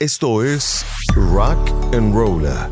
Esto 0.00 0.44
es 0.44 0.86
Rock 1.16 1.58
and 1.92 2.14
Rolla. 2.14 2.70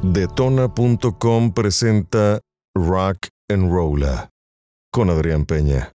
Detona.com 0.00 1.52
presenta 1.52 2.38
Rock 2.72 3.30
and 3.50 3.72
Rolla 3.72 4.30
con 4.92 5.10
Adrián 5.10 5.44
Peña. 5.44 5.90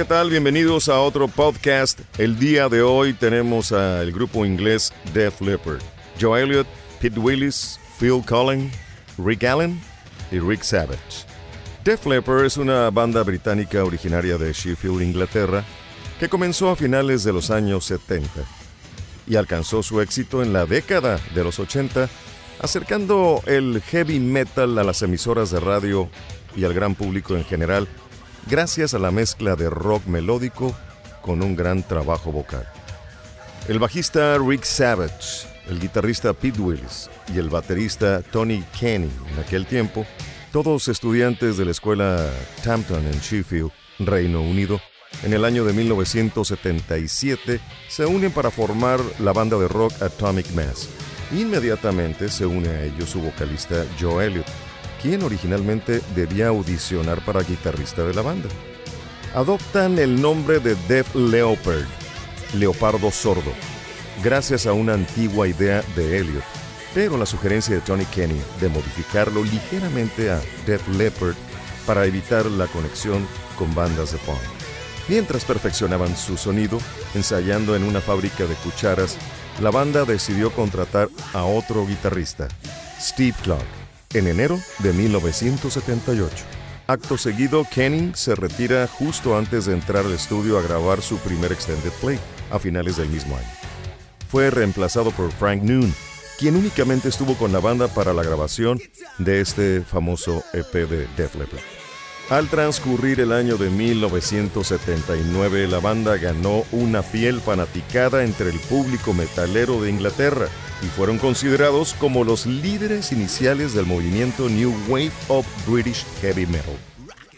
¿Qué 0.00 0.06
tal? 0.06 0.30
Bienvenidos 0.30 0.88
a 0.88 0.98
otro 0.98 1.28
podcast. 1.28 2.00
El 2.16 2.38
día 2.38 2.70
de 2.70 2.80
hoy 2.80 3.12
tenemos 3.12 3.70
al 3.70 4.10
grupo 4.12 4.46
inglés 4.46 4.94
Def 5.12 5.42
Leppard. 5.42 5.82
Joe 6.18 6.42
Elliott, 6.42 6.66
Pete 7.02 7.20
Willis, 7.20 7.78
Phil 7.98 8.24
Collins, 8.26 8.72
Rick 9.18 9.44
Allen 9.44 9.78
y 10.32 10.38
Rick 10.38 10.62
Savage. 10.62 11.26
Def 11.84 12.06
Leppard 12.06 12.46
es 12.46 12.56
una 12.56 12.88
banda 12.88 13.22
británica 13.24 13.84
originaria 13.84 14.38
de 14.38 14.54
Sheffield, 14.54 15.02
Inglaterra, 15.02 15.64
que 16.18 16.30
comenzó 16.30 16.70
a 16.70 16.76
finales 16.76 17.22
de 17.22 17.34
los 17.34 17.50
años 17.50 17.84
70 17.84 18.30
y 19.26 19.36
alcanzó 19.36 19.82
su 19.82 20.00
éxito 20.00 20.42
en 20.42 20.54
la 20.54 20.64
década 20.64 21.20
de 21.34 21.44
los 21.44 21.58
80, 21.58 22.08
acercando 22.62 23.42
el 23.44 23.82
heavy 23.82 24.18
metal 24.18 24.78
a 24.78 24.82
las 24.82 25.02
emisoras 25.02 25.50
de 25.50 25.60
radio 25.60 26.08
y 26.56 26.64
al 26.64 26.72
gran 26.72 26.94
público 26.94 27.36
en 27.36 27.44
general 27.44 27.86
gracias 28.48 28.94
a 28.94 28.98
la 28.98 29.10
mezcla 29.10 29.56
de 29.56 29.70
rock 29.70 30.06
melódico 30.06 30.74
con 31.22 31.42
un 31.42 31.56
gran 31.56 31.82
trabajo 31.82 32.32
vocal. 32.32 32.66
El 33.68 33.78
bajista 33.78 34.38
Rick 34.38 34.64
Savage, 34.64 35.46
el 35.68 35.80
guitarrista 35.80 36.32
Pete 36.32 36.60
Willis 36.60 37.10
y 37.32 37.38
el 37.38 37.50
baterista 37.50 38.22
Tony 38.22 38.64
Kenny 38.78 39.10
en 39.32 39.38
aquel 39.38 39.66
tiempo, 39.66 40.06
todos 40.52 40.88
estudiantes 40.88 41.56
de 41.56 41.64
la 41.64 41.70
escuela 41.70 42.28
Tampton 42.64 43.06
en 43.06 43.20
Sheffield, 43.20 43.70
Reino 43.98 44.40
Unido, 44.40 44.80
En 45.22 45.32
el 45.34 45.44
año 45.44 45.64
de 45.64 45.72
1977 45.72 47.60
se 47.88 48.06
unen 48.06 48.32
para 48.32 48.50
formar 48.50 49.00
la 49.18 49.32
banda 49.32 49.58
de 49.58 49.68
rock 49.68 49.92
Atomic 50.00 50.50
Mass. 50.52 50.88
Inmediatamente 51.32 52.28
se 52.28 52.46
une 52.46 52.68
a 52.68 52.84
ellos 52.84 53.10
su 53.10 53.20
vocalista 53.20 53.84
Joe 54.00 54.26
Elliott, 54.26 54.46
quien 55.02 55.22
originalmente 55.22 56.00
debía 56.14 56.48
audicionar 56.48 57.24
para 57.24 57.42
guitarrista 57.42 58.04
de 58.04 58.14
la 58.14 58.22
banda. 58.22 58.48
Adoptan 59.34 59.98
el 59.98 60.20
nombre 60.20 60.58
de 60.58 60.74
Def 60.88 61.14
Leopard, 61.14 61.84
Leopardo 62.54 63.10
Sordo, 63.10 63.52
gracias 64.24 64.66
a 64.66 64.72
una 64.72 64.94
antigua 64.94 65.46
idea 65.46 65.82
de 65.94 66.18
Elliott, 66.18 66.44
pero 66.94 67.16
la 67.16 67.26
sugerencia 67.26 67.74
de 67.74 67.80
Tony 67.80 68.04
Kenny 68.06 68.40
de 68.60 68.68
modificarlo 68.68 69.44
ligeramente 69.44 70.30
a 70.30 70.40
Def 70.66 70.86
Leppard 70.88 71.36
para 71.86 72.04
evitar 72.06 72.46
la 72.46 72.66
conexión 72.66 73.26
con 73.56 73.74
bandas 73.74 74.12
de 74.12 74.18
punk. 74.18 74.38
Mientras 75.08 75.44
perfeccionaban 75.44 76.16
su 76.16 76.36
sonido, 76.36 76.78
ensayando 77.14 77.74
en 77.74 77.84
una 77.84 78.00
fábrica 78.00 78.46
de 78.46 78.54
cucharas, 78.56 79.16
la 79.60 79.70
banda 79.70 80.04
decidió 80.04 80.52
contratar 80.52 81.08
a 81.32 81.44
otro 81.44 81.86
guitarrista, 81.86 82.48
Steve 83.00 83.34
Clark, 83.42 83.79
en 84.14 84.26
enero 84.26 84.60
de 84.78 84.92
1978. 84.92 86.44
Acto 86.86 87.16
seguido, 87.16 87.64
Kenny 87.72 88.12
se 88.14 88.34
retira 88.34 88.86
justo 88.88 89.36
antes 89.36 89.66
de 89.66 89.74
entrar 89.74 90.04
al 90.04 90.12
estudio 90.12 90.58
a 90.58 90.62
grabar 90.62 91.02
su 91.02 91.18
primer 91.18 91.52
extended 91.52 91.92
play, 92.00 92.18
a 92.50 92.58
finales 92.58 92.96
del 92.96 93.08
mismo 93.08 93.36
año. 93.36 93.46
Fue 94.28 94.50
reemplazado 94.50 95.12
por 95.12 95.30
Frank 95.30 95.62
Noon, 95.62 95.94
quien 96.38 96.56
únicamente 96.56 97.08
estuvo 97.08 97.34
con 97.36 97.52
la 97.52 97.60
banda 97.60 97.86
para 97.88 98.12
la 98.12 98.24
grabación 98.24 98.80
de 99.18 99.40
este 99.40 99.82
famoso 99.82 100.42
EP 100.52 100.72
de 100.88 101.06
Def 101.16 101.36
Leppard. 101.36 101.79
Al 102.30 102.48
transcurrir 102.48 103.18
el 103.18 103.32
año 103.32 103.56
de 103.56 103.70
1979, 103.70 105.66
la 105.66 105.80
banda 105.80 106.16
ganó 106.16 106.62
una 106.70 107.02
fiel 107.02 107.40
fanaticada 107.40 108.22
entre 108.22 108.50
el 108.50 108.60
público 108.60 109.12
metalero 109.12 109.82
de 109.82 109.90
Inglaterra 109.90 110.46
y 110.80 110.86
fueron 110.86 111.18
considerados 111.18 111.92
como 111.94 112.22
los 112.22 112.46
líderes 112.46 113.10
iniciales 113.10 113.74
del 113.74 113.86
movimiento 113.86 114.48
New 114.48 114.72
Wave 114.88 115.10
of 115.26 115.44
British 115.68 116.06
Heavy 116.20 116.46
Metal. 116.46 116.76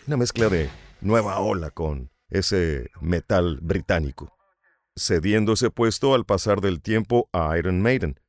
Una 0.07 0.19
mezcla 0.19 0.51
de 0.51 0.69
nueva 1.01 1.39
ola 1.39 1.71
con 1.71 2.11
ese 2.29 2.91
metal 3.01 3.61
británico, 3.63 4.37
cediendo 4.95 5.55
ese 5.55 5.71
puesto 5.71 6.15
al 6.15 6.27
pasar 6.27 6.61
del 6.61 6.83
tiempo 6.83 7.31
a 7.33 7.57
Iron 7.57 7.81
Maiden. 7.81 8.21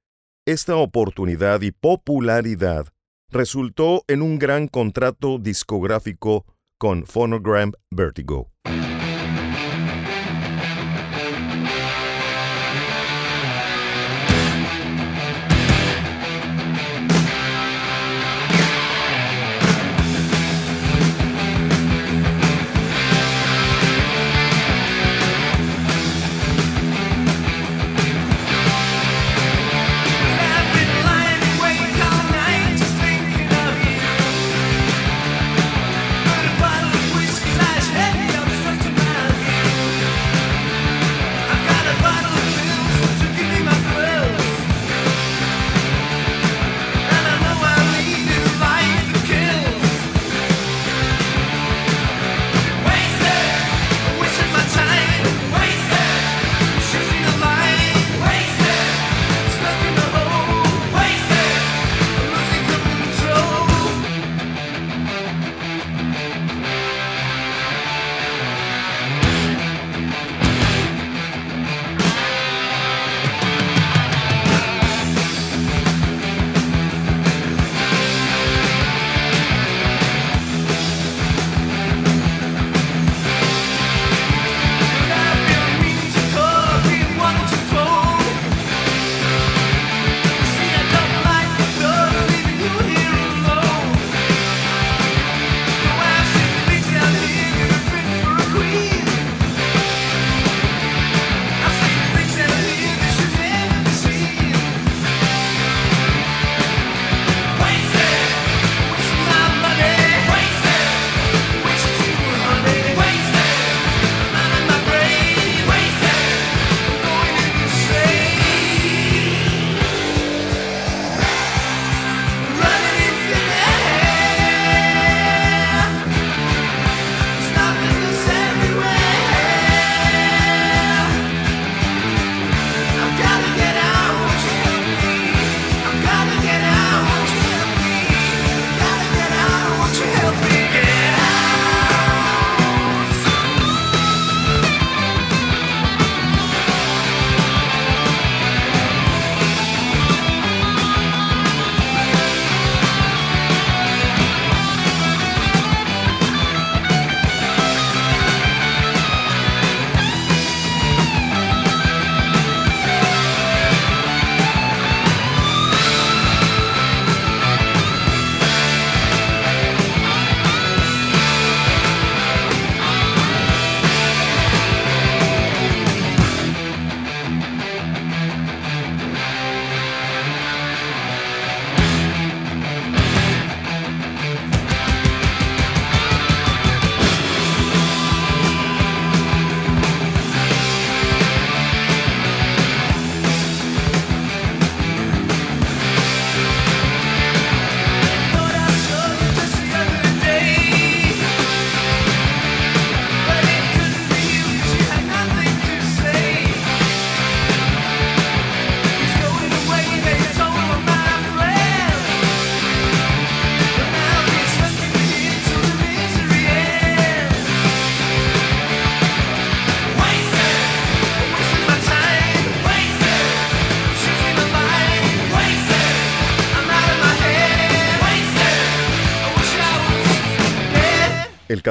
Esta 0.45 0.77
oportunidad 0.77 1.59
y 1.59 1.71
popularidad 1.71 2.87
resultó 3.29 4.05
en 4.07 4.21
un 4.21 4.39
gran 4.39 4.69
contrato 4.69 5.39
discográfico 5.39 6.45
con 6.83 7.05
Phonogram 7.05 7.71
Vertigo. 7.91 8.49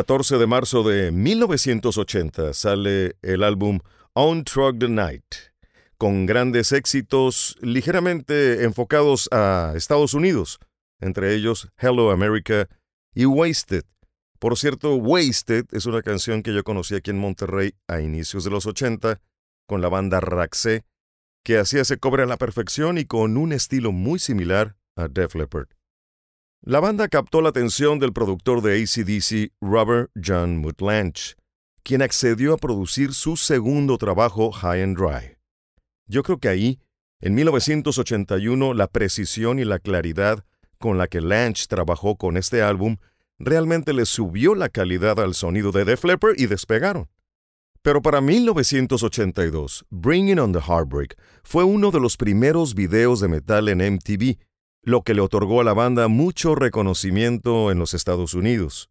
14 0.02 0.36
de 0.36 0.48
marzo 0.48 0.82
de 0.82 1.12
1980 1.12 2.54
sale 2.54 3.14
el 3.22 3.44
álbum 3.44 3.78
On 4.14 4.42
Truck 4.42 4.76
the 4.80 4.88
Night, 4.88 5.22
con 5.96 6.26
grandes 6.26 6.72
éxitos 6.72 7.56
ligeramente 7.60 8.64
enfocados 8.64 9.28
a 9.30 9.74
Estados 9.76 10.12
Unidos, 10.12 10.58
entre 10.98 11.36
ellos 11.36 11.68
Hello 11.78 12.10
America 12.10 12.68
y 13.14 13.26
Wasted. 13.26 13.84
Por 14.40 14.58
cierto, 14.58 14.96
Wasted 14.96 15.66
es 15.70 15.86
una 15.86 16.02
canción 16.02 16.42
que 16.42 16.52
yo 16.52 16.64
conocí 16.64 16.96
aquí 16.96 17.12
en 17.12 17.20
Monterrey 17.20 17.76
a 17.86 18.00
inicios 18.00 18.42
de 18.42 18.50
los 18.50 18.66
80 18.66 19.20
con 19.68 19.82
la 19.82 19.88
banda 19.88 20.18
Raxé, 20.18 20.82
que 21.44 21.58
hacía 21.58 21.82
ese 21.82 21.98
cobre 21.98 22.24
a 22.24 22.26
la 22.26 22.38
perfección 22.38 22.98
y 22.98 23.04
con 23.04 23.36
un 23.36 23.52
estilo 23.52 23.92
muy 23.92 24.18
similar 24.18 24.74
a 24.96 25.06
Def 25.06 25.36
Leppard. 25.36 25.68
La 26.64 26.78
banda 26.78 27.08
captó 27.08 27.42
la 27.42 27.48
atención 27.48 27.98
del 27.98 28.12
productor 28.12 28.62
de 28.62 28.80
ACDC, 28.80 29.52
Robert 29.60 30.12
John 30.14 30.58
Mutlanch, 30.58 31.34
quien 31.82 32.02
accedió 32.02 32.54
a 32.54 32.56
producir 32.56 33.14
su 33.14 33.36
segundo 33.36 33.98
trabajo, 33.98 34.52
High 34.52 34.80
and 34.80 34.96
Dry. 34.96 35.38
Yo 36.06 36.22
creo 36.22 36.38
que 36.38 36.48
ahí, 36.48 36.78
en 37.20 37.34
1981, 37.34 38.74
la 38.74 38.86
precisión 38.86 39.58
y 39.58 39.64
la 39.64 39.80
claridad 39.80 40.44
con 40.78 40.98
la 40.98 41.08
que 41.08 41.20
Lange 41.20 41.66
trabajó 41.68 42.14
con 42.14 42.36
este 42.36 42.62
álbum 42.62 42.98
realmente 43.40 43.92
le 43.92 44.06
subió 44.06 44.54
la 44.54 44.68
calidad 44.68 45.18
al 45.18 45.34
sonido 45.34 45.72
de 45.72 45.84
Def 45.84 46.04
Leppard 46.04 46.38
y 46.38 46.46
despegaron. 46.46 47.08
Pero 47.82 48.02
para 48.02 48.20
1982, 48.20 49.84
Bringing 49.90 50.38
on 50.38 50.52
the 50.52 50.60
Heartbreak 50.60 51.18
fue 51.42 51.64
uno 51.64 51.90
de 51.90 51.98
los 51.98 52.16
primeros 52.16 52.76
videos 52.76 53.18
de 53.18 53.26
metal 53.26 53.68
en 53.68 53.94
MTV 53.94 54.38
lo 54.82 55.02
que 55.02 55.14
le 55.14 55.20
otorgó 55.20 55.60
a 55.60 55.64
la 55.64 55.74
banda 55.74 56.08
mucho 56.08 56.54
reconocimiento 56.54 57.70
en 57.70 57.78
los 57.78 57.94
Estados 57.94 58.34
Unidos. 58.34 58.90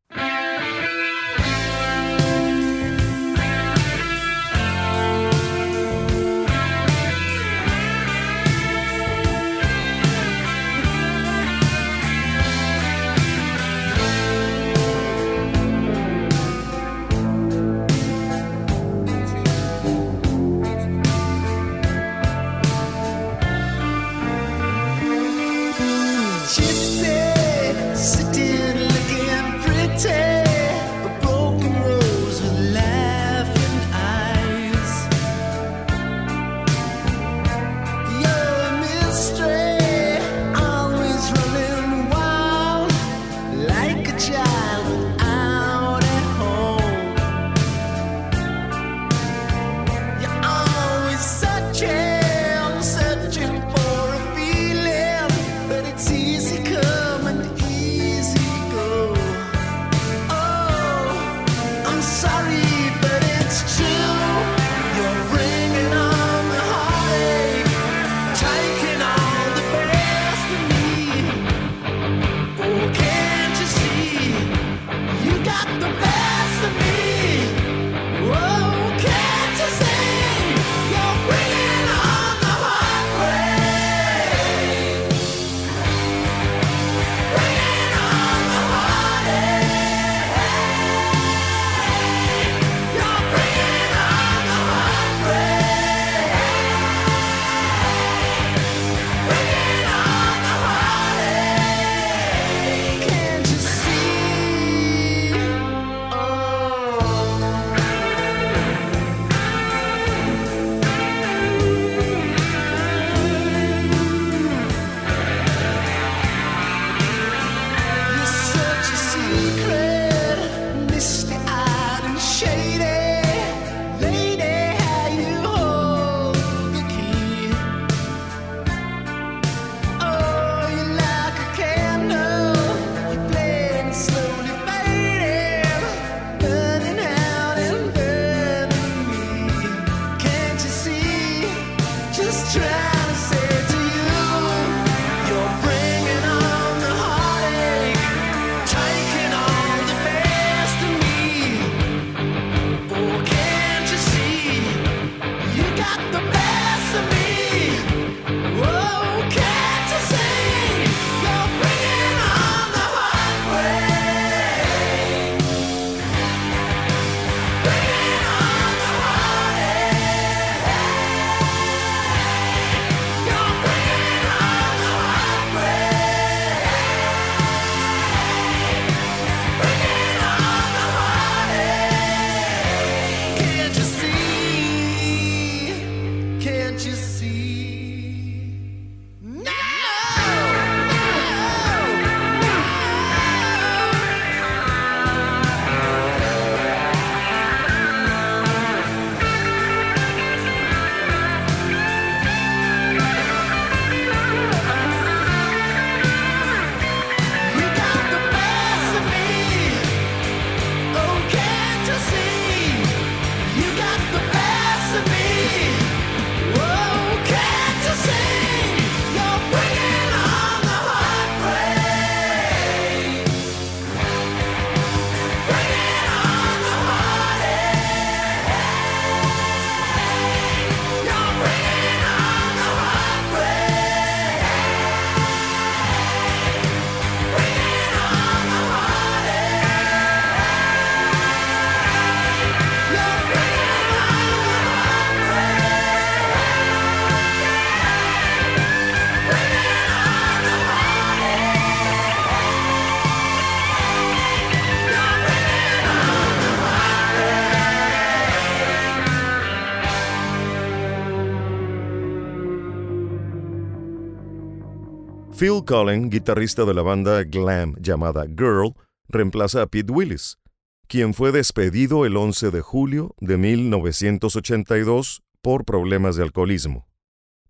Phil 265.41 265.65
Cullen, 265.65 266.12
guitarrista 266.12 266.65
de 266.65 266.74
la 266.75 266.83
banda 266.83 267.24
glam 267.24 267.75
llamada 267.81 268.27
Girl, 268.27 268.75
reemplaza 269.07 269.63
a 269.63 269.65
Pete 269.65 269.91
Willis, 269.91 270.38
quien 270.86 271.15
fue 271.15 271.31
despedido 271.31 272.05
el 272.05 272.15
11 272.15 272.51
de 272.51 272.62
julio 272.62 273.15
de 273.19 273.38
1982 273.38 275.24
por 275.41 275.65
problemas 275.65 276.15
de 276.15 276.21
alcoholismo. 276.21 276.88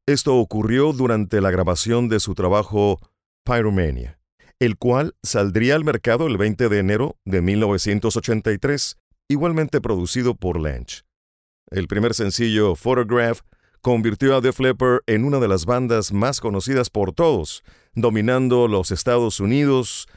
Esto 0.06 0.38
ocurrió 0.38 0.94
durante 0.94 1.42
la 1.42 1.52
grabación 1.52 2.08
de 2.08 2.22
su 2.22 2.34
trabajo 2.34 2.98
Pyromania, 3.44 4.22
el 4.60 4.78
cual 4.78 5.14
saldría 5.22 5.76
al 5.76 5.84
mercado 5.84 6.28
el 6.28 6.38
20 6.38 6.70
de 6.70 6.80
enero 6.80 7.18
de 7.26 7.42
1983, 7.42 9.00
igualmente 9.28 9.82
producido 9.82 10.34
por 10.36 10.58
Lange. 10.58 11.02
El 11.70 11.90
primer 11.90 12.14
sencillo, 12.14 12.78
Photograph, 12.78 13.42
convirtió 13.82 14.36
a 14.36 14.40
Def 14.42 14.62
Leppard 14.62 15.02
en 15.08 15.26
una 15.26 15.40
de 15.40 15.50
las 15.50 15.66
bandas 15.66 16.14
más 16.14 16.40
conocidas 16.40 16.90
por 16.90 17.12
todos, 17.12 17.64
dominando 17.94 18.68
los 18.68 18.92
Estados 18.92 19.40
Unidos 19.40 20.08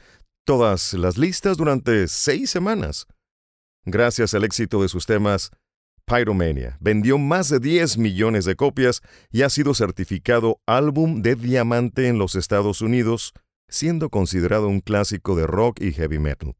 todas 0.45 0.93
las 0.93 1.17
listas 1.17 1.57
durante 1.57 2.07
seis 2.07 2.49
semanas. 2.49 3.07
Gracias 3.85 4.33
al 4.33 4.43
éxito 4.43 4.81
de 4.81 4.89
sus 4.89 5.05
temas, 5.05 5.51
Pyromania 6.05 6.77
vendió 6.79 7.17
más 7.17 7.49
de 7.49 7.59
10 7.59 7.97
millones 7.97 8.45
de 8.45 8.55
copias 8.55 9.01
y 9.31 9.41
ha 9.41 9.49
sido 9.49 9.73
certificado 9.73 10.59
álbum 10.65 11.21
de 11.21 11.35
diamante 11.35 12.07
en 12.07 12.19
los 12.19 12.35
Estados 12.35 12.81
Unidos, 12.81 13.33
siendo 13.67 14.09
considerado 14.09 14.67
un 14.67 14.81
clásico 14.81 15.35
de 15.35 15.47
rock 15.47 15.81
y 15.81 15.91
heavy 15.93 16.19
metal. 16.19 16.55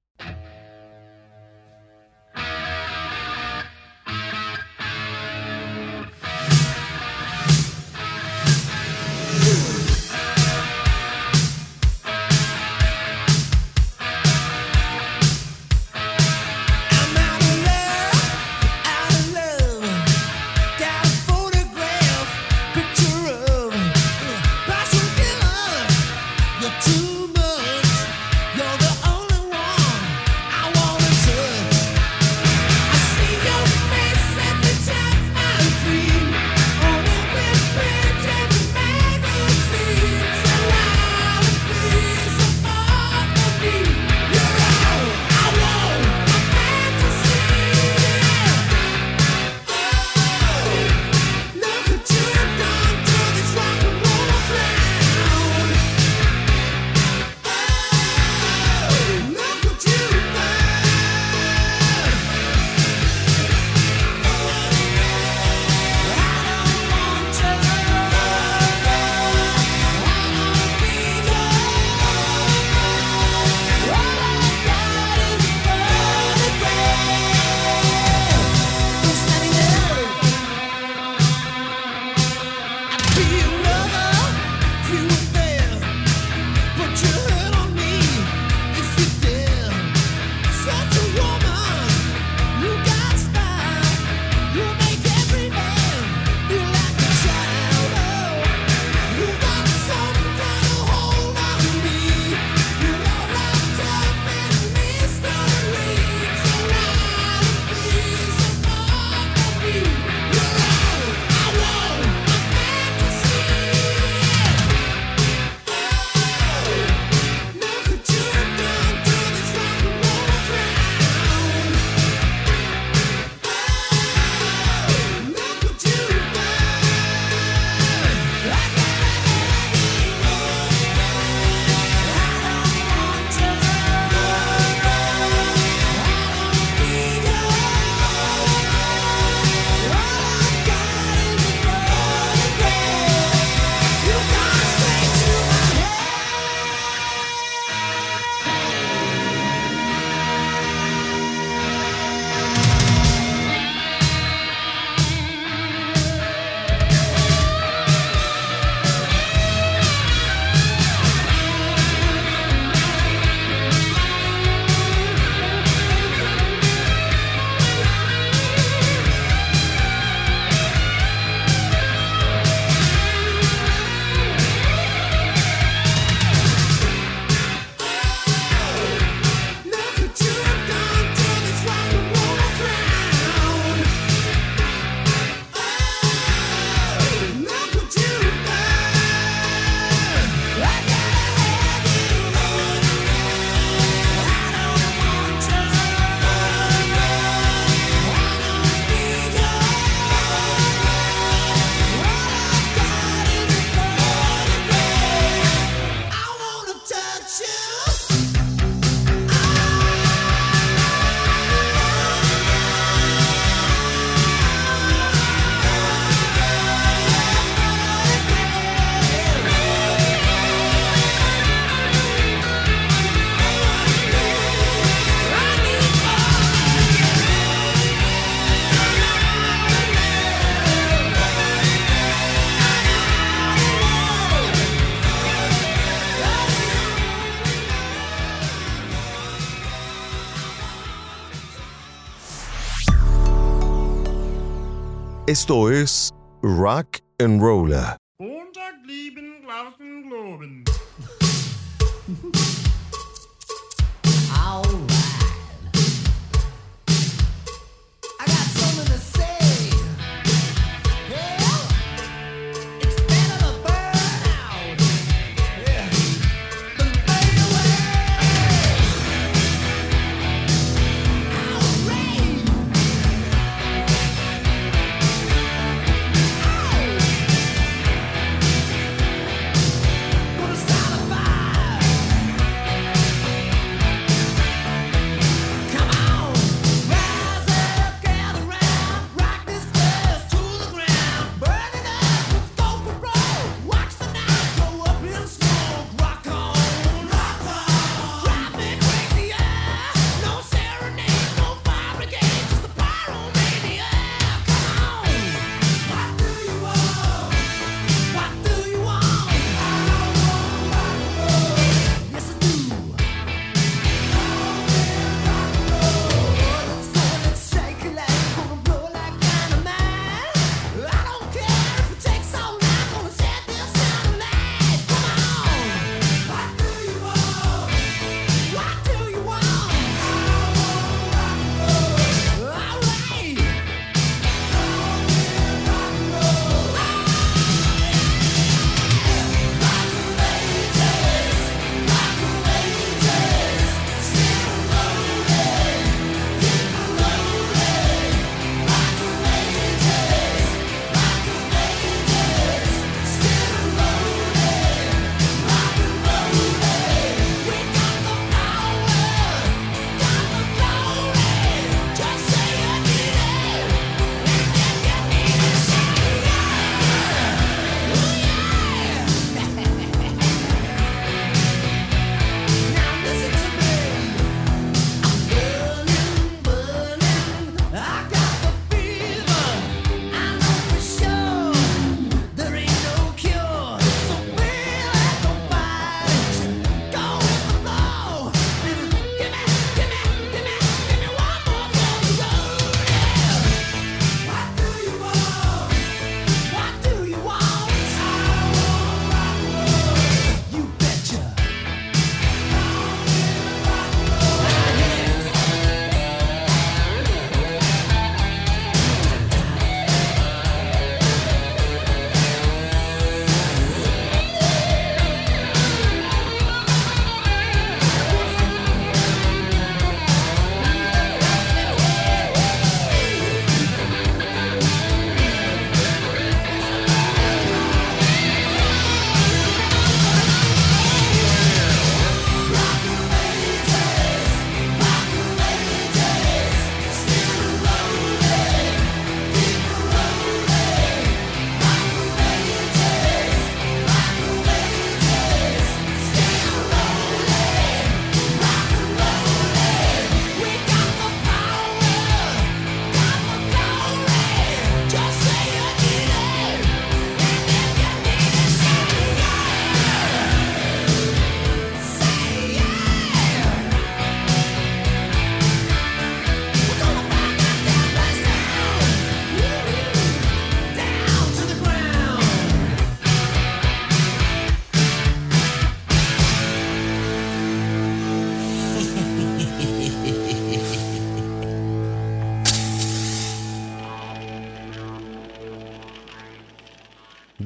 Esto 245.35 245.69
es 245.69 246.13
Rock 246.41 247.01
and 247.19 247.41
Roller. 247.41 247.97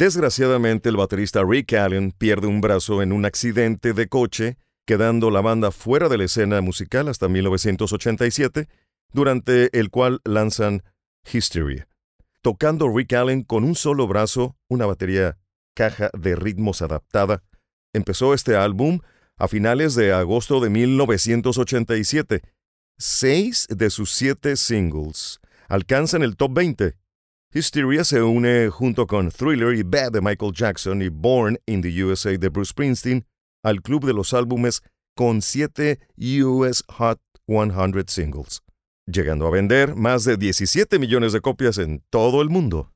Desgraciadamente, 0.10 0.90
el 0.90 0.98
baterista 0.98 1.44
Rick 1.48 1.74
Allen 1.74 2.12
pierde 2.12 2.48
un 2.48 2.62
brazo 2.62 3.04
en 3.04 3.12
un 3.12 3.26
accidente 3.26 3.94
de 3.94 4.08
coche, 4.08 4.58
quedando 4.88 5.30
la 5.30 5.42
banda 5.42 5.70
fuera 5.70 6.10
de 6.10 6.18
la 6.18 6.24
escena 6.24 6.62
musical 6.62 7.10
hasta 7.10 7.28
1987, 7.28 8.68
durante 9.14 9.78
el 9.78 9.92
cual 9.92 10.20
lanzan 10.24 10.82
History. 11.32 11.84
Tocando 12.42 12.90
Rick 12.92 13.14
Allen 13.14 13.44
con 13.44 13.64
un 13.64 13.76
solo 13.76 14.08
brazo, 14.08 14.58
una 14.68 14.88
batería 14.88 15.38
caja 15.76 16.10
de 16.18 16.36
ritmos 16.36 16.82
adaptada, 16.82 17.44
empezó 17.94 18.34
este 18.34 18.56
álbum 18.56 19.02
a 19.38 19.48
finales 19.48 19.94
de 19.94 20.12
agosto 20.12 20.60
de 20.60 20.72
1987. 20.72 22.42
Seis 22.98 23.68
de 23.70 23.92
sus 23.92 24.12
siete 24.12 24.56
singles 24.56 25.40
alcanzan 25.68 26.24
el 26.24 26.36
top 26.36 26.52
20 26.56 26.96
Hysteria 27.52 28.04
se 28.04 28.22
une 28.22 28.70
junto 28.70 29.08
con 29.08 29.32
Thriller 29.32 29.74
y 29.74 29.82
Bad 29.82 30.12
de 30.12 30.22
Michael 30.22 30.54
Jackson 30.54 31.02
y 31.02 31.10
Born 31.10 31.58
in 31.66 31.82
the 31.82 32.04
USA 32.04 32.38
de 32.38 32.48
Bruce 32.48 32.70
Springsteen 32.70 33.26
al 33.64 33.82
club 33.82 34.06
de 34.06 34.14
los 34.14 34.36
álbumes 34.36 34.84
con 35.16 35.42
7 35.42 35.98
US 36.44 36.84
Hot 37.00 37.20
100 37.48 38.04
singles, 38.08 38.62
llegando 39.08 39.48
a 39.48 39.50
vender 39.50 39.96
más 39.96 40.26
de 40.26 40.38
17 40.38 41.00
millones 41.00 41.34
de 41.34 41.42
copias 41.42 41.80
en 41.80 42.04
todo 42.12 42.44
el 42.44 42.50
mundo. 42.50 42.94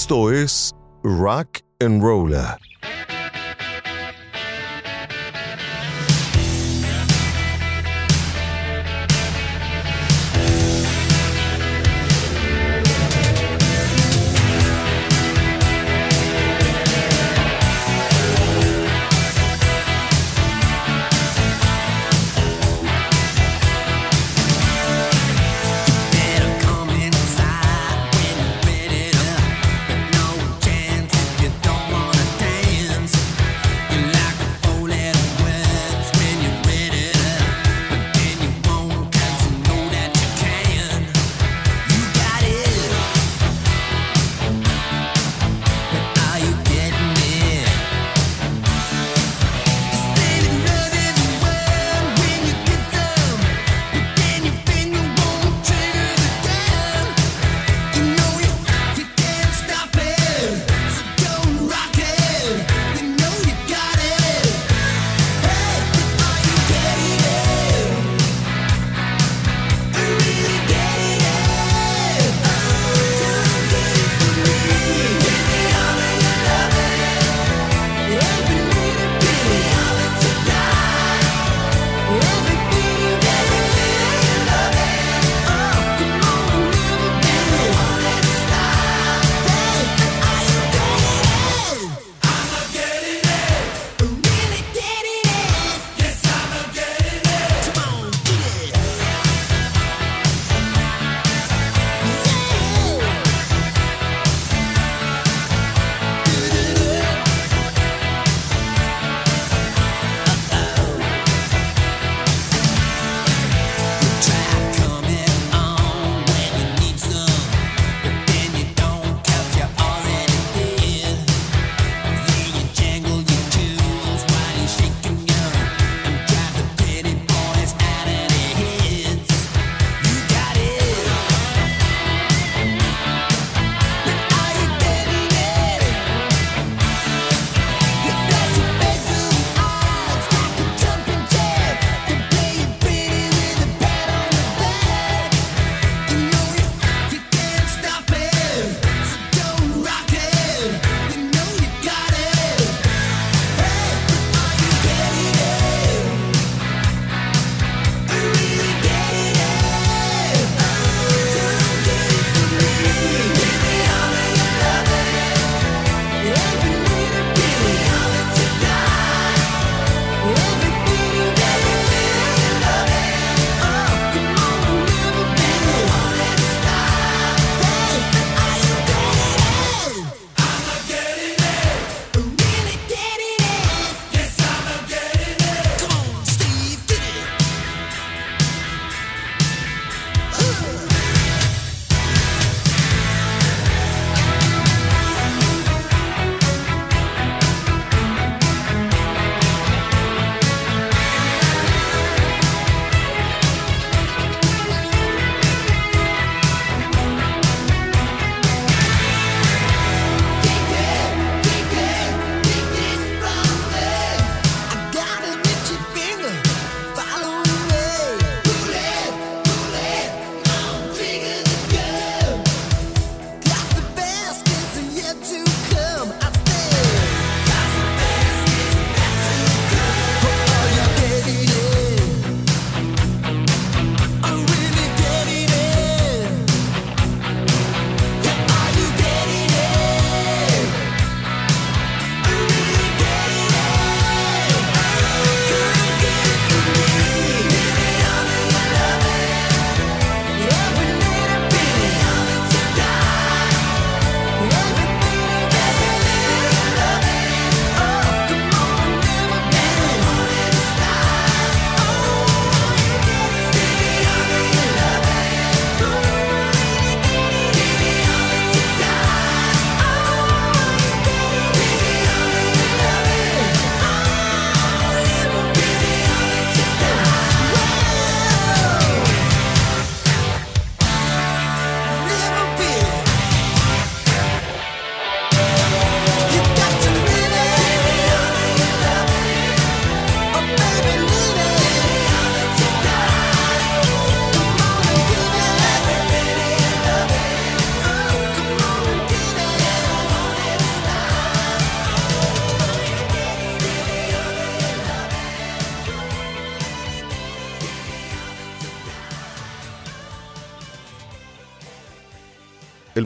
Esto 0.00 0.30
es 0.30 0.72
Rock 1.02 1.60
and 1.80 2.00
Roller. 2.00 2.67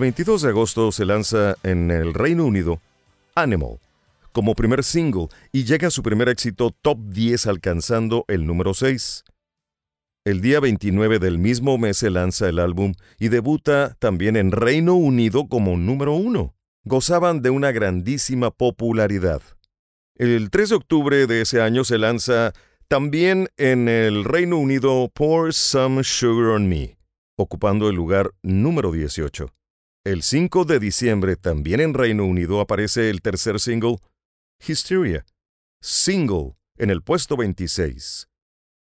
22 0.02 0.42
de 0.42 0.48
agosto 0.48 0.90
se 0.90 1.04
lanza 1.04 1.54
en 1.62 1.92
el 1.92 2.12
Reino 2.12 2.44
Unido 2.44 2.80
Animal 3.36 3.78
como 4.32 4.56
primer 4.56 4.82
single 4.82 5.28
y 5.52 5.62
llega 5.62 5.86
a 5.86 5.90
su 5.92 6.02
primer 6.02 6.28
éxito 6.28 6.74
top 6.82 6.98
10 7.10 7.46
alcanzando 7.46 8.24
el 8.26 8.44
número 8.44 8.74
6. 8.74 9.22
El 10.24 10.40
día 10.40 10.58
29 10.58 11.20
del 11.20 11.38
mismo 11.38 11.78
mes 11.78 11.98
se 11.98 12.10
lanza 12.10 12.48
el 12.48 12.58
álbum 12.58 12.94
y 13.20 13.28
debuta 13.28 13.94
también 14.00 14.34
en 14.34 14.50
Reino 14.50 14.96
Unido 14.96 15.46
como 15.46 15.76
número 15.76 16.14
1. 16.14 16.52
Gozaban 16.82 17.40
de 17.40 17.50
una 17.50 17.70
grandísima 17.70 18.50
popularidad. 18.50 19.40
El 20.16 20.50
3 20.50 20.70
de 20.70 20.74
octubre 20.74 21.26
de 21.28 21.42
ese 21.42 21.62
año 21.62 21.84
se 21.84 21.98
lanza 21.98 22.54
también 22.88 23.50
en 23.56 23.88
el 23.88 24.24
Reino 24.24 24.56
Unido 24.58 25.08
Pour 25.14 25.54
Some 25.54 26.02
Sugar 26.02 26.56
on 26.56 26.68
Me, 26.68 26.96
ocupando 27.36 27.88
el 27.88 27.94
lugar 27.94 28.32
número 28.42 28.90
18. 28.90 29.46
El 30.04 30.24
5 30.24 30.64
de 30.64 30.80
diciembre, 30.80 31.36
también 31.36 31.78
en 31.78 31.94
Reino 31.94 32.24
Unido, 32.24 32.60
aparece 32.60 33.08
el 33.08 33.22
tercer 33.22 33.60
single, 33.60 33.98
Hysteria, 34.66 35.24
single 35.80 36.56
en 36.76 36.90
el 36.90 37.02
puesto 37.02 37.36
26. 37.36 38.26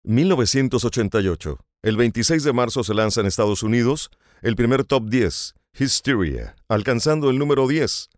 1988. 0.03 1.59
El 1.83 1.97
26 1.97 2.43
de 2.43 2.53
marzo 2.53 2.83
se 2.83 2.95
lanza 2.95 3.21
en 3.21 3.27
Estados 3.27 3.61
Unidos 3.61 4.09
el 4.41 4.55
primer 4.55 4.83
top 4.83 5.09
10, 5.09 5.53
Hysteria, 5.77 6.55
alcanzando 6.67 7.29
el 7.29 7.37
número 7.37 7.67
10. 7.67 8.09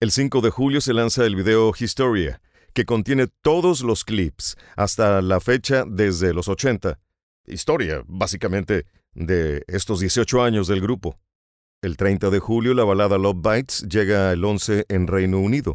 El 0.00 0.10
5 0.10 0.40
de 0.40 0.50
julio 0.50 0.80
se 0.80 0.94
lanza 0.94 1.24
el 1.24 1.36
video 1.36 1.72
Hysteria, 1.78 2.42
que 2.74 2.84
contiene 2.84 3.28
todos 3.28 3.82
los 3.82 4.02
clips 4.02 4.56
hasta 4.74 5.22
la 5.22 5.38
fecha 5.38 5.84
desde 5.86 6.34
los 6.34 6.48
80. 6.48 6.98
Historia, 7.46 8.02
básicamente, 8.08 8.86
de 9.14 9.62
estos 9.68 10.00
18 10.00 10.42
años 10.42 10.66
del 10.66 10.80
grupo. 10.80 11.20
El 11.82 11.96
30 11.96 12.30
de 12.30 12.38
julio 12.38 12.74
la 12.74 12.84
balada 12.84 13.18
Love 13.18 13.42
Bites 13.42 13.88
llega 13.88 14.30
el 14.30 14.44
11 14.44 14.86
en 14.88 15.08
Reino 15.08 15.40
Unido. 15.40 15.74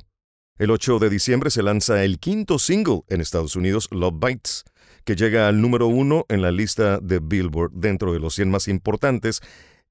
El 0.57 0.71
8 0.71 0.99
de 0.99 1.09
diciembre 1.09 1.49
se 1.49 1.61
lanza 1.61 2.01
el 2.05 2.17
quinto 2.17 2.59
single 2.59 3.01
en 3.09 3.19
Estados 3.19 3.57
Unidos, 3.57 3.89
Love 3.91 4.15
Bites, 4.17 4.63
que 5.03 5.17
llega 5.17 5.49
al 5.49 5.59
número 5.59 5.87
uno 5.87 6.25
en 6.29 6.41
la 6.41 6.51
lista 6.51 6.99
de 6.99 7.19
Billboard 7.19 7.73
dentro 7.73 8.13
de 8.13 8.19
los 8.19 8.35
100 8.35 8.49
más 8.49 8.69
importantes, 8.69 9.41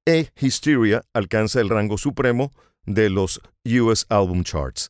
e 0.07 0.31
Hysteria 0.41 1.03
alcanza 1.13 1.61
el 1.61 1.69
rango 1.69 1.99
supremo 1.99 2.51
de 2.87 3.11
los 3.11 3.39
US 3.63 4.07
Album 4.09 4.43
Charts. 4.43 4.89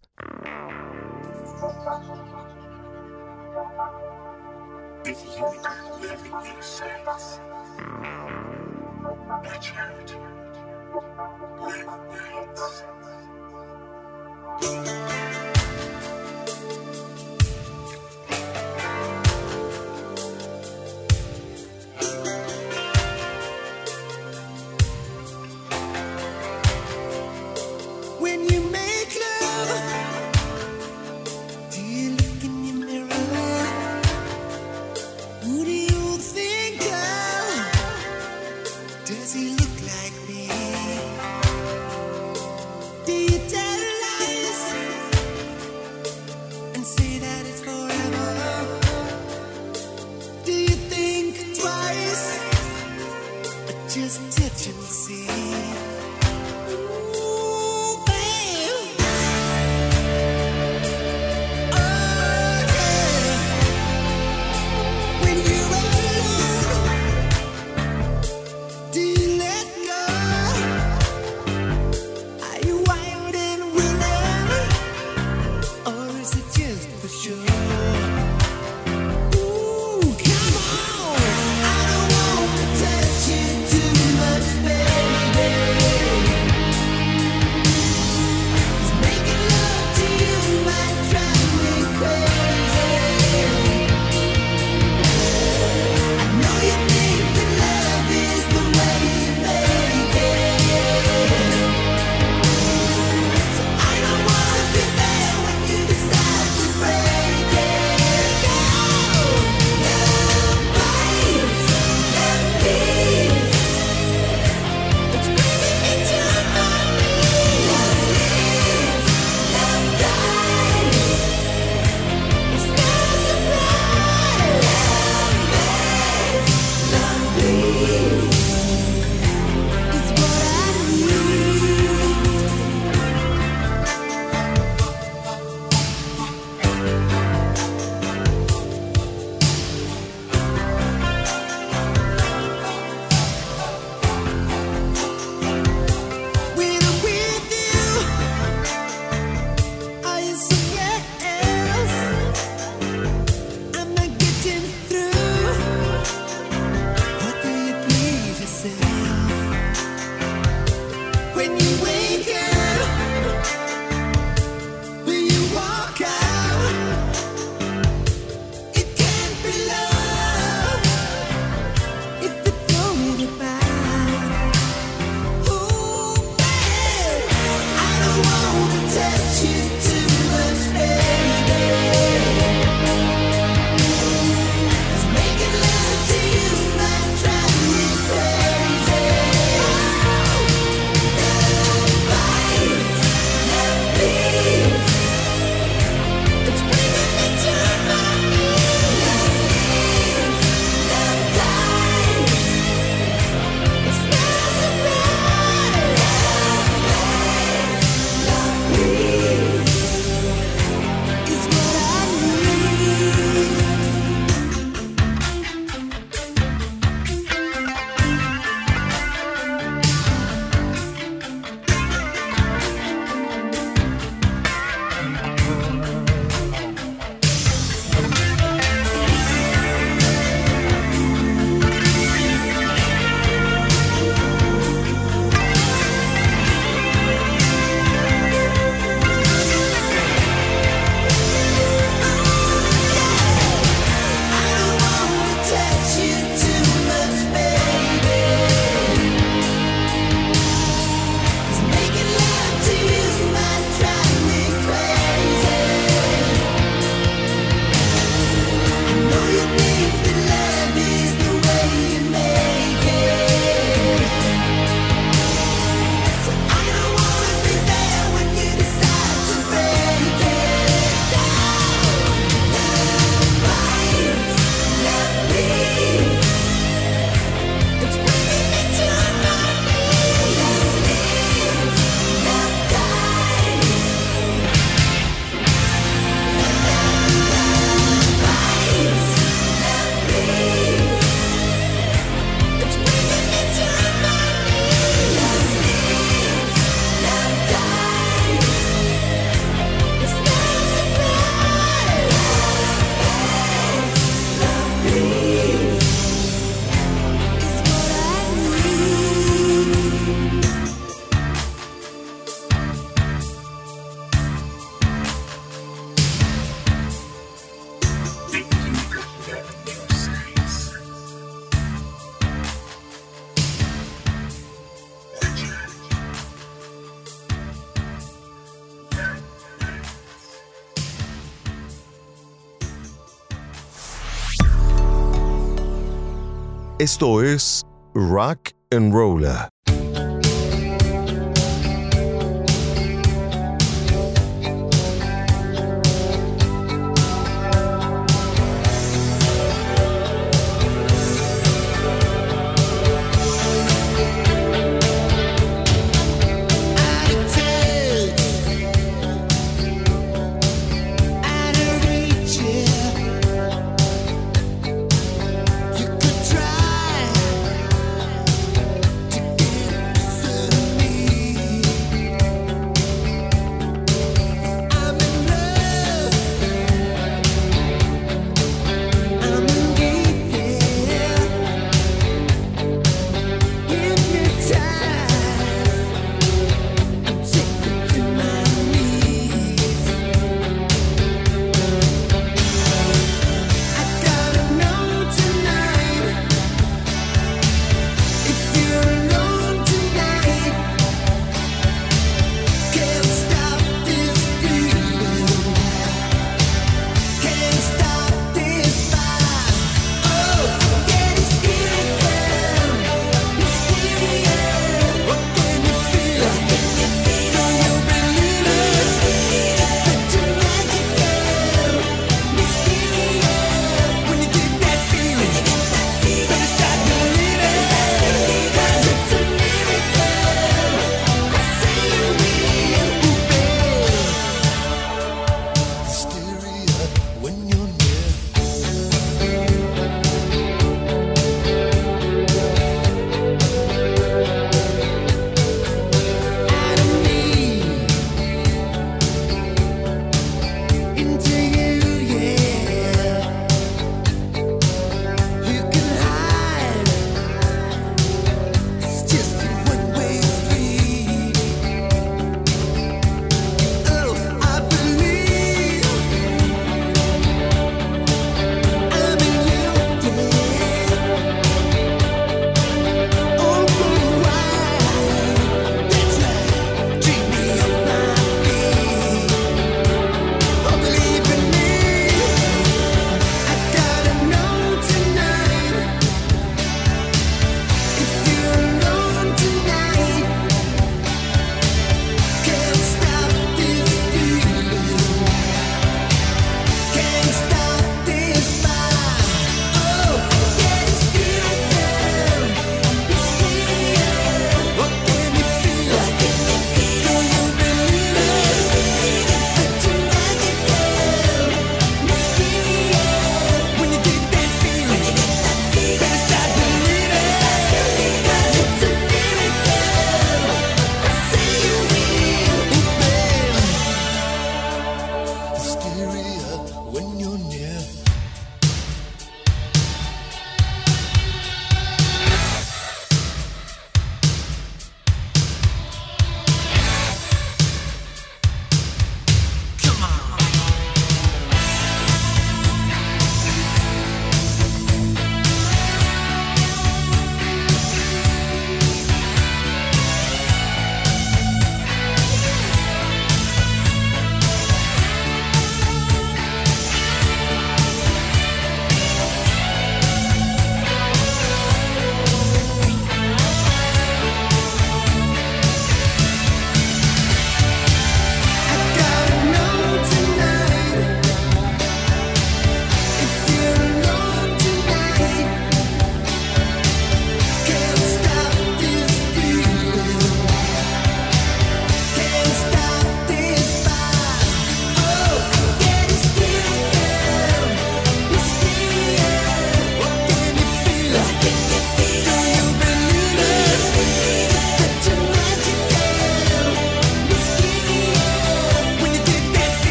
Esto 336.88 337.22
es 337.22 337.66
Rock 337.94 338.54
and 338.72 338.94
Roller. 338.94 339.50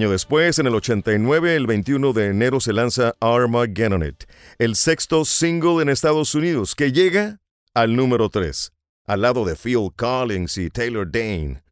Año 0.00 0.10
después, 0.10 0.58
en 0.58 0.66
el 0.66 0.74
89, 0.74 1.56
el 1.56 1.66
21 1.66 2.14
de 2.14 2.28
enero, 2.28 2.58
se 2.58 2.72
lanza 2.72 3.16
Armageddon 3.20 4.02
It, 4.02 4.24
el 4.58 4.74
sexto 4.74 5.26
single 5.26 5.82
en 5.82 5.90
Estados 5.90 6.34
Unidos, 6.34 6.74
que 6.74 6.90
llega 6.90 7.38
al 7.74 7.96
número 7.96 8.30
3, 8.30 8.72
al 9.06 9.20
lado 9.20 9.44
de 9.44 9.56
Phil 9.56 9.90
Collins 9.94 10.56
y 10.56 10.70
Taylor 10.70 11.06
Dane. 11.06 11.62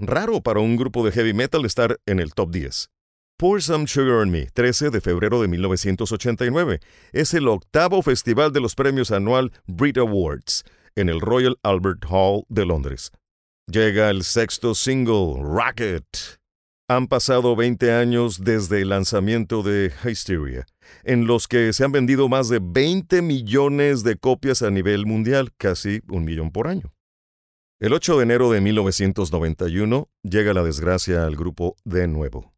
Raro 0.00 0.40
para 0.40 0.58
un 0.58 0.76
grupo 0.76 1.04
de 1.04 1.12
heavy 1.12 1.32
metal 1.32 1.64
estar 1.64 2.00
en 2.06 2.18
el 2.18 2.34
top 2.34 2.50
10. 2.50 2.90
Pour 3.36 3.62
Some 3.62 3.86
Sugar 3.86 4.16
on 4.16 4.32
Me, 4.32 4.46
13 4.46 4.90
de 4.90 5.00
febrero 5.00 5.40
de 5.40 5.46
1989, 5.46 6.80
es 7.12 7.34
el 7.34 7.46
octavo 7.46 8.02
festival 8.02 8.52
de 8.52 8.62
los 8.62 8.74
premios 8.74 9.12
anual 9.12 9.52
Brit 9.68 9.98
Awards 9.98 10.64
en 10.96 11.08
el 11.08 11.20
Royal 11.20 11.56
Albert 11.62 12.04
Hall 12.10 12.46
de 12.48 12.66
Londres. 12.66 13.12
Llega 13.70 14.10
el 14.10 14.24
sexto 14.24 14.74
single, 14.74 15.40
Rocket. 15.40 16.40
Han 16.88 17.08
pasado 17.08 17.56
20 17.56 17.90
años 17.92 18.44
desde 18.44 18.82
el 18.82 18.90
lanzamiento 18.90 19.64
de 19.64 19.92
Hysteria, 20.04 20.66
en 21.02 21.26
los 21.26 21.48
que 21.48 21.72
se 21.72 21.82
han 21.82 21.90
vendido 21.90 22.28
más 22.28 22.48
de 22.48 22.60
20 22.62 23.22
millones 23.22 24.04
de 24.04 24.16
copias 24.16 24.62
a 24.62 24.70
nivel 24.70 25.04
mundial, 25.04 25.52
casi 25.56 26.00
un 26.08 26.24
millón 26.24 26.52
por 26.52 26.68
año. 26.68 26.92
El 27.80 27.92
8 27.92 28.18
de 28.18 28.22
enero 28.22 28.52
de 28.52 28.60
1991 28.60 30.08
llega 30.22 30.54
la 30.54 30.62
desgracia 30.62 31.26
al 31.26 31.34
grupo 31.34 31.74
de 31.84 32.06
nuevo, 32.06 32.54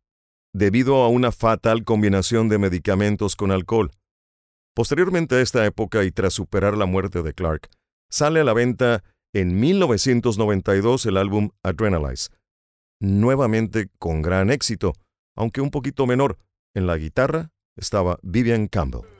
debido 0.52 0.96
a 0.96 1.08
una 1.08 1.32
fatal 1.32 1.84
combinación 1.84 2.50
de 2.50 2.58
medicamentos 2.58 3.34
con 3.34 3.50
alcohol. 3.50 3.92
Posteriormente 4.74 5.36
a 5.36 5.40
esta 5.40 5.64
época 5.64 6.04
y 6.04 6.10
tras 6.10 6.34
superar 6.34 6.76
la 6.76 6.84
muerte 6.84 7.22
de 7.22 7.32
Clark, 7.32 7.70
sale 8.10 8.40
a 8.40 8.44
la 8.44 8.52
venta 8.52 9.02
en 9.32 9.58
1992 9.58 11.06
el 11.06 11.16
álbum 11.16 11.48
Adrenalize, 11.62 12.28
nuevamente 13.00 13.90
con 13.98 14.22
gran 14.22 14.50
éxito, 14.50 14.92
aunque 15.36 15.60
un 15.60 15.70
poquito 15.70 16.06
menor. 16.06 16.38
En 16.74 16.86
la 16.86 16.96
guitarra 16.96 17.50
estaba 17.76 18.18
Vivian 18.22 18.68
Campbell. 18.68 19.17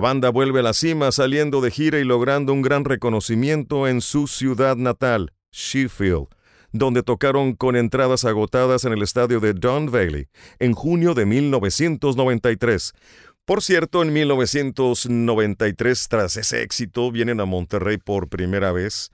La 0.00 0.08
banda 0.08 0.30
vuelve 0.30 0.60
a 0.60 0.62
la 0.62 0.72
cima 0.72 1.12
saliendo 1.12 1.60
de 1.60 1.70
gira 1.70 1.98
y 1.98 2.04
logrando 2.04 2.54
un 2.54 2.62
gran 2.62 2.86
reconocimiento 2.86 3.86
en 3.86 4.00
su 4.00 4.28
ciudad 4.28 4.76
natal, 4.76 5.34
Sheffield, 5.52 6.28
donde 6.72 7.02
tocaron 7.02 7.52
con 7.52 7.76
entradas 7.76 8.24
agotadas 8.24 8.86
en 8.86 8.94
el 8.94 9.02
estadio 9.02 9.40
de 9.40 9.52
Don 9.52 9.92
Valley 9.92 10.28
en 10.58 10.72
junio 10.72 11.12
de 11.12 11.26
1993. 11.26 12.94
Por 13.44 13.60
cierto, 13.60 14.00
en 14.00 14.14
1993, 14.14 16.08
tras 16.08 16.34
ese 16.38 16.62
éxito, 16.62 17.12
vienen 17.12 17.38
a 17.38 17.44
Monterrey 17.44 17.98
por 17.98 18.30
primera 18.30 18.72
vez 18.72 19.10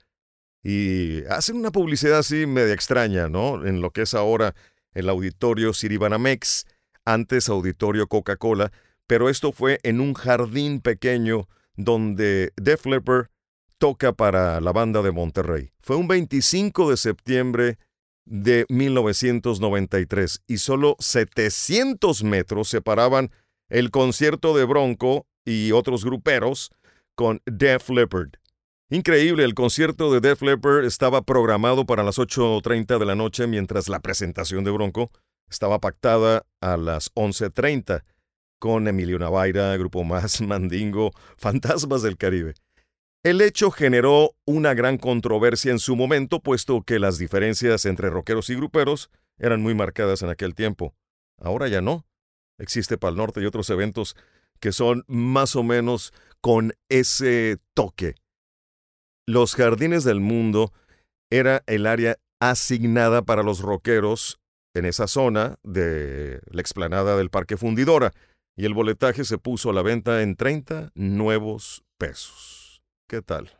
y 0.63 1.25
hacen 1.25 1.57
una 1.57 1.71
publicidad 1.71 2.19
así 2.19 2.45
media 2.45 2.73
extraña, 2.73 3.27
¿no? 3.27 3.67
En 3.67 3.81
lo 3.81 3.91
que 3.91 4.03
es 4.03 4.13
ahora 4.13 4.55
el 4.93 5.09
auditorio 5.09 5.73
Siribanamex, 5.73 6.65
antes 7.03 7.49
auditorio 7.49 8.07
Coca-Cola, 8.07 8.71
pero 9.07 9.29
esto 9.29 9.51
fue 9.51 9.79
en 9.83 10.01
un 10.01 10.13
jardín 10.13 10.81
pequeño 10.81 11.47
donde 11.75 12.51
Def 12.57 12.85
Leppard 12.85 13.27
toca 13.77 14.13
para 14.13 14.59
la 14.59 14.71
banda 14.71 15.01
de 15.01 15.11
Monterrey. 15.11 15.71
Fue 15.79 15.95
un 15.95 16.07
25 16.07 16.89
de 16.89 16.97
septiembre 16.97 17.77
de 18.25 18.65
1993 18.69 20.41
y 20.47 20.57
solo 20.57 20.95
700 20.99 22.23
metros 22.23 22.67
separaban 22.67 23.31
el 23.69 23.91
concierto 23.91 24.55
de 24.55 24.65
Bronco 24.65 25.25
y 25.45 25.71
otros 25.71 26.03
gruperos 26.03 26.71
con 27.15 27.41
Def 27.45 27.89
Leppard. 27.89 28.31
Increíble, 28.89 29.43
el 29.43 29.53
concierto 29.53 30.11
de 30.11 30.21
Def 30.21 30.41
Leppard 30.41 30.85
estaba 30.85 31.21
programado 31.21 31.85
para 31.85 32.03
las 32.03 32.17
8.30 32.17 32.99
de 32.99 33.05
la 33.05 33.15
noche 33.15 33.47
mientras 33.47 33.89
la 33.89 33.99
presentación 33.99 34.63
de 34.63 34.71
Bronco 34.71 35.11
estaba 35.49 35.79
pactada 35.79 36.45
a 36.61 36.77
las 36.77 37.13
11.30 37.15 38.03
con 38.59 38.87
Emilio 38.87 39.19
Navaira, 39.19 39.75
Grupo 39.77 40.03
Más, 40.03 40.41
Mandingo, 40.41 41.11
Fantasmas 41.37 42.01
del 42.01 42.17
Caribe. 42.17 42.53
El 43.23 43.41
hecho 43.41 43.71
generó 43.71 44.35
una 44.45 44.73
gran 44.73 44.97
controversia 44.97 45.71
en 45.71 45.79
su 45.79 45.95
momento, 45.95 46.39
puesto 46.39 46.81
que 46.83 46.99
las 46.99 47.17
diferencias 47.17 47.85
entre 47.85 48.09
rockeros 48.09 48.49
y 48.49 48.55
gruperos 48.55 49.09
eran 49.37 49.61
muy 49.61 49.75
marcadas 49.75 50.21
en 50.21 50.29
aquel 50.29 50.55
tiempo. 50.55 50.93
Ahora 51.39 51.67
ya 51.67 51.81
no. 51.81 52.05
Existe 52.59 52.97
Pal 52.97 53.15
Norte 53.15 53.41
y 53.41 53.45
otros 53.45 53.69
eventos 53.69 54.15
que 54.59 54.71
son 54.71 55.03
más 55.07 55.55
o 55.55 55.63
menos 55.63 56.13
con 56.41 56.73
ese 56.89 57.57
toque 57.73 58.15
los 59.27 59.55
Jardines 59.55 60.03
del 60.05 60.21
Mundo 60.21 60.73
era 61.29 61.61
el 61.67 61.85
área 61.85 62.17
asignada 62.39 63.21
para 63.23 63.43
los 63.43 63.59
rockeros 63.59 64.39
en 64.73 64.85
esa 64.85 65.07
zona 65.07 65.57
de 65.63 66.39
la 66.49 66.61
explanada 66.61 67.17
del 67.17 67.29
Parque 67.29 67.57
Fundidora 67.57 68.13
y 68.57 68.65
el 68.65 68.73
boletaje 68.73 69.23
se 69.23 69.37
puso 69.37 69.69
a 69.69 69.73
la 69.73 69.83
venta 69.83 70.21
en 70.23 70.35
30 70.35 70.91
nuevos 70.95 71.83
pesos. 71.97 72.81
¿Qué 73.07 73.21
tal? 73.21 73.51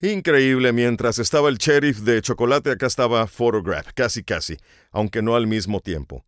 Increíble, 0.00 0.72
mientras 0.72 1.18
estaba 1.18 1.48
el 1.48 1.58
sheriff 1.58 2.00
de 2.00 2.22
chocolate, 2.22 2.70
acá 2.70 2.86
estaba 2.86 3.26
Photograph, 3.26 3.88
casi 3.94 4.22
casi, 4.22 4.56
aunque 4.92 5.22
no 5.22 5.34
al 5.34 5.46
mismo 5.46 5.80
tiempo. 5.80 6.24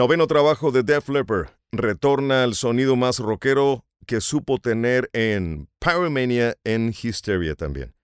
Noveno 0.00 0.26
trabajo 0.26 0.72
de 0.72 0.82
Def 0.82 1.10
Leppard 1.10 1.50
retorna 1.72 2.42
al 2.42 2.54
sonido 2.54 2.96
más 2.96 3.18
rockero 3.18 3.84
que 4.06 4.22
supo 4.22 4.56
tener 4.56 5.10
en 5.12 5.68
Pyromania 5.78 6.56
en 6.64 6.88
Hysteria 6.88 7.54
también. 7.54 7.94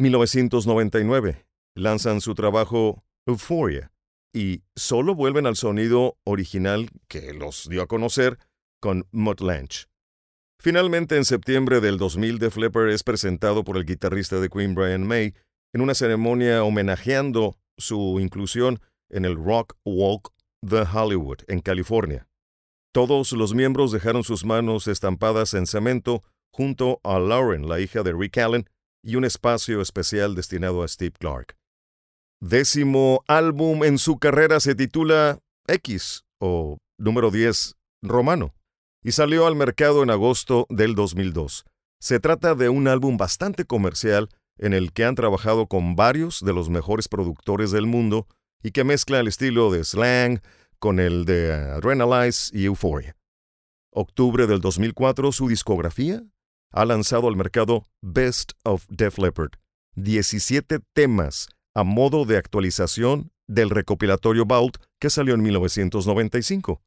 1999 0.00 1.46
lanzan 1.76 2.20
su 2.20 2.34
trabajo 2.34 3.04
Euphoria 3.28 3.92
y 4.34 4.64
solo 4.74 5.14
vuelven 5.14 5.46
al 5.46 5.54
sonido 5.54 6.16
original 6.24 6.90
que 7.06 7.32
los 7.32 7.68
dio 7.68 7.82
a 7.82 7.86
conocer 7.86 8.40
con 8.80 9.06
Mutt 9.12 9.40
Lange. 9.40 9.84
Finalmente, 10.60 11.16
en 11.16 11.24
septiembre 11.24 11.80
del 11.80 11.96
2000, 11.96 12.40
Def 12.40 12.56
Leppard 12.56 12.90
es 12.90 13.04
presentado 13.04 13.62
por 13.62 13.76
el 13.76 13.84
guitarrista 13.84 14.40
de 14.40 14.48
Queen 14.48 14.74
Brian 14.74 15.06
May 15.06 15.32
en 15.72 15.80
una 15.80 15.94
ceremonia 15.94 16.64
homenajeando 16.64 17.56
su 17.78 18.18
inclusión 18.18 18.80
en 19.10 19.24
el 19.24 19.36
Rock 19.36 19.76
Walk 19.84 20.33
The 20.66 20.82
Hollywood, 20.82 21.38
en 21.48 21.60
California. 21.60 22.26
Todos 22.92 23.32
los 23.32 23.54
miembros 23.54 23.92
dejaron 23.92 24.22
sus 24.24 24.44
manos 24.44 24.86
estampadas 24.86 25.54
en 25.54 25.66
cemento 25.66 26.22
junto 26.52 27.00
a 27.02 27.18
Lauren, 27.18 27.68
la 27.68 27.80
hija 27.80 28.02
de 28.02 28.12
Rick 28.12 28.38
Allen, 28.38 28.70
y 29.02 29.16
un 29.16 29.24
espacio 29.24 29.80
especial 29.80 30.34
destinado 30.34 30.82
a 30.82 30.88
Steve 30.88 31.14
Clark. 31.18 31.56
Décimo 32.40 33.22
álbum 33.26 33.84
en 33.84 33.98
su 33.98 34.18
carrera 34.18 34.60
se 34.60 34.74
titula 34.74 35.40
X 35.66 36.24
o 36.38 36.78
número 36.98 37.30
10 37.30 37.74
romano 38.02 38.54
y 39.02 39.12
salió 39.12 39.46
al 39.46 39.56
mercado 39.56 40.02
en 40.02 40.10
agosto 40.10 40.66
del 40.70 40.94
2002. 40.94 41.64
Se 42.00 42.20
trata 42.20 42.54
de 42.54 42.68
un 42.68 42.88
álbum 42.88 43.16
bastante 43.16 43.64
comercial 43.64 44.28
en 44.58 44.72
el 44.72 44.92
que 44.92 45.04
han 45.04 45.14
trabajado 45.14 45.66
con 45.66 45.96
varios 45.96 46.40
de 46.40 46.52
los 46.52 46.70
mejores 46.70 47.08
productores 47.08 47.70
del 47.70 47.86
mundo 47.86 48.26
y 48.64 48.72
que 48.72 48.82
mezcla 48.82 49.20
el 49.20 49.28
estilo 49.28 49.70
de 49.70 49.84
Slang 49.84 50.40
con 50.80 50.98
el 50.98 51.26
de 51.26 51.52
Adrenalize 51.52 52.50
y 52.56 52.64
Euphoria. 52.64 53.14
Octubre 53.92 54.46
del 54.46 54.60
2004, 54.60 55.30
su 55.30 55.48
discografía 55.48 56.24
ha 56.72 56.84
lanzado 56.86 57.28
al 57.28 57.36
mercado 57.36 57.84
Best 58.00 58.52
of 58.64 58.86
Def 58.88 59.18
Leppard, 59.18 59.52
17 59.96 60.80
temas 60.94 61.48
a 61.74 61.84
modo 61.84 62.24
de 62.24 62.38
actualización 62.38 63.30
del 63.46 63.68
recopilatorio 63.68 64.46
Vault 64.46 64.78
que 64.98 65.10
salió 65.10 65.34
en 65.34 65.42
1995. 65.42 66.82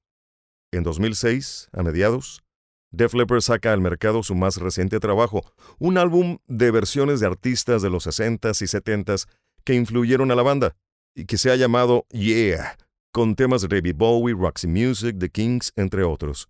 En 0.73 0.83
2006, 0.83 1.69
a 1.73 1.83
mediados, 1.83 2.43
Def 2.91 3.13
Leppard 3.13 3.41
saca 3.41 3.71
al 3.71 3.81
mercado 3.81 4.23
su 4.23 4.33
más 4.33 4.57
reciente 4.57 4.99
trabajo, 4.99 5.43
un 5.77 5.99
álbum 5.99 6.39
de 6.47 6.71
versiones 6.71 7.19
de 7.19 7.27
artistas 7.27 7.83
de 7.83 7.91
los 7.91 8.07
60s 8.07 8.61
y 8.61 8.65
70s 8.65 9.27
que 9.63 9.75
influyeron 9.75 10.31
a 10.31 10.35
la 10.35 10.43
banda, 10.43 10.75
y 11.17 11.25
que 11.25 11.37
se 11.37 11.51
ha 11.51 11.55
llamado 11.55 12.05
Yeah, 12.11 12.77
con 13.11 13.35
temas 13.35 13.63
de 13.63 13.67
David 13.67 13.95
Bowie, 13.95 14.35
Roxy 14.35 14.67
Music, 14.67 15.17
The 15.17 15.29
Kings, 15.29 15.73
entre 15.75 16.03
otros. 16.03 16.47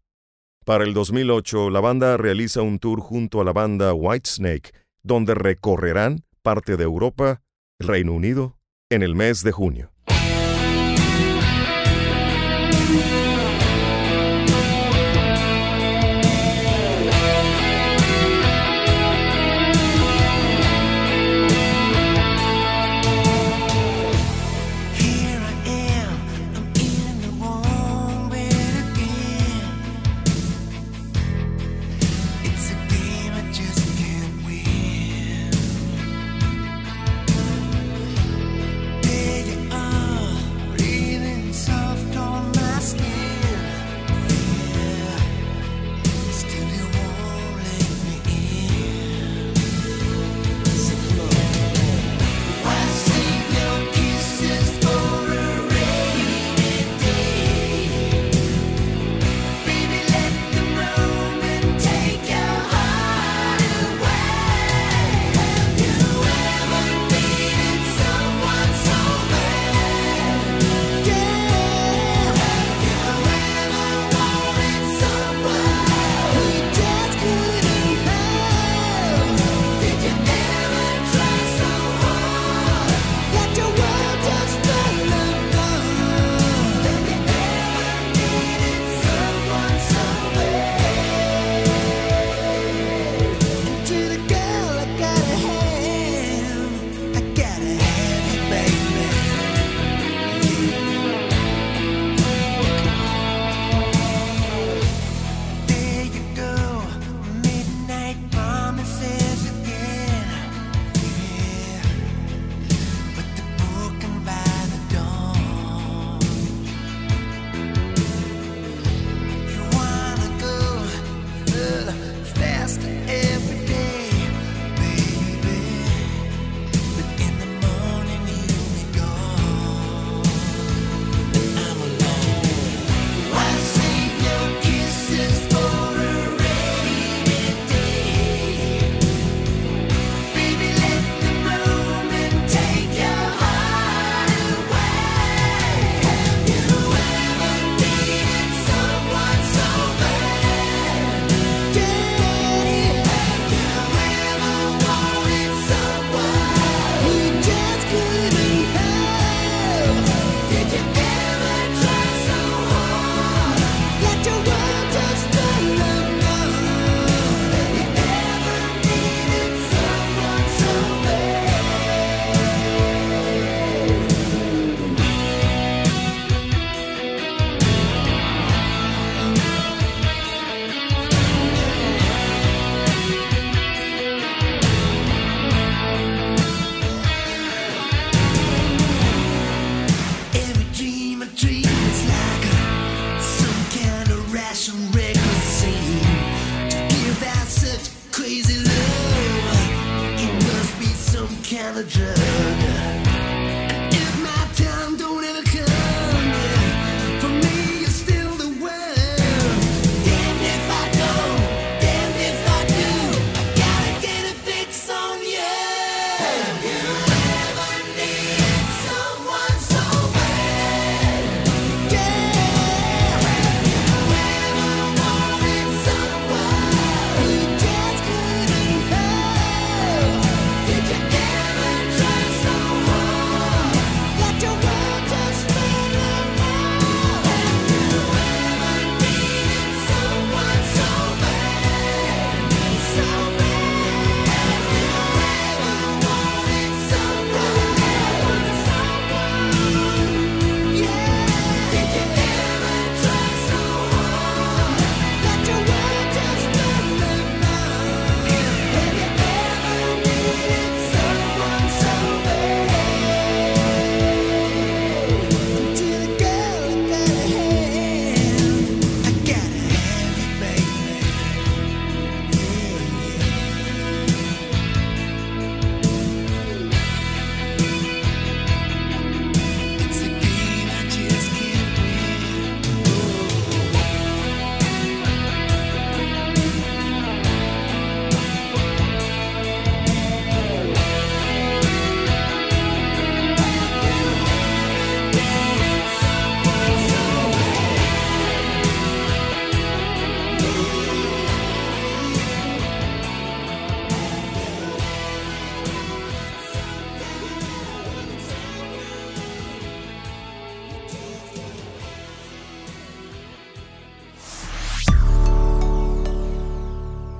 Para 0.66 0.84
el 0.84 0.94
2008, 0.94 1.70
la 1.70 1.80
banda 1.80 2.18
realiza 2.18 2.62
un 2.62 2.78
tour 2.78 3.00
junto 3.00 3.40
a 3.40 3.46
la 3.46 3.54
banda 3.54 3.94
Whitesnake, 3.94 4.74
donde 5.04 5.36
recorrerán 5.36 6.26
parte 6.44 6.76
de 6.76 6.84
Europa, 6.84 7.42
Reino 7.80 8.12
Unido, 8.12 8.58
en 8.90 9.04
el 9.04 9.16
mes 9.16 9.42
de 9.44 9.54
junio. 9.54 9.94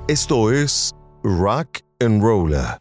Esto 0.08 0.50
es 0.50 0.94
Rock 1.22 1.82
and 2.00 2.22
Roller. 2.22 2.78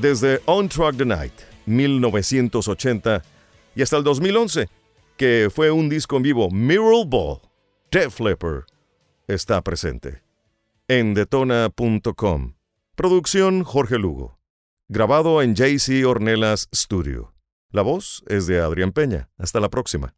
Desde 0.00 0.40
On 0.46 0.68
Track 0.68 0.96
the 0.96 1.04
Night, 1.04 1.32
1980, 1.66 3.22
y 3.74 3.82
hasta 3.82 3.96
el 3.96 4.04
2011, 4.04 4.68
que 5.16 5.50
fue 5.54 5.70
un 5.70 5.88
disco 5.88 6.16
en 6.16 6.22
vivo, 6.22 6.50
Mirror 6.50 7.06
Ball, 7.06 7.40
Def 7.90 8.20
Leppard, 8.20 8.64
está 9.26 9.62
presente. 9.62 10.22
En 10.88 11.14
detona.com. 11.14 12.54
Producción 12.94 13.62
Jorge 13.64 13.98
Lugo. 13.98 14.38
Grabado 14.88 15.42
en 15.42 15.54
JC 15.54 16.06
Ornelas 16.06 16.68
Studio. 16.74 17.34
La 17.70 17.82
voz 17.82 18.24
es 18.26 18.46
de 18.46 18.60
Adrián 18.60 18.92
Peña. 18.92 19.28
Hasta 19.36 19.60
la 19.60 19.68
próxima. 19.68 20.14